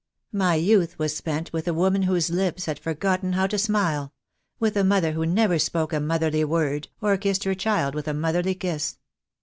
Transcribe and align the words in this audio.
My 0.33 0.55
youth 0.55 0.97
was 0.97 1.15
spent 1.15 1.53
with 1.53 1.67
a 1.67 1.75
woman 1.75 2.01
whose 2.01 2.31
lips 2.31 2.65
had 2.65 2.79
forgotten 2.79 3.33
how 3.33 3.45
to 3.45 3.59
smile— 3.59 4.11
with 4.59 4.75
a 4.75 4.83
mother 4.83 5.11
who 5.11 5.27
never 5.27 5.59
spoke 5.59 5.93
a 5.93 5.99
motherly 5.99 6.43
word, 6.43 6.87
or 7.01 7.17
kissed 7.17 7.43
her 7.43 7.53
child 7.53 7.93
with 7.93 8.07
a 8.07 8.13
motherly 8.15 8.55
kiss. 8.55 8.97